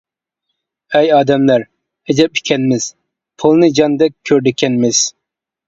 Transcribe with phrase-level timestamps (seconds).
[0.95, 1.65] ئەي ئادەملەر،
[2.09, 2.89] ئەجەب ئىكەنمىز،
[3.45, 5.07] پۇلنى جاندەك كۆرىدىكەنمىز.